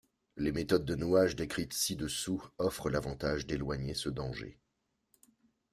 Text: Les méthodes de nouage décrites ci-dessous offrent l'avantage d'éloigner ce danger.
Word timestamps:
Les 0.35 0.51
méthodes 0.51 0.83
de 0.83 0.95
nouage 0.95 1.35
décrites 1.35 1.75
ci-dessous 1.75 2.43
offrent 2.57 2.89
l'avantage 2.89 3.45
d'éloigner 3.45 3.93
ce 3.93 4.09
danger. 4.09 4.57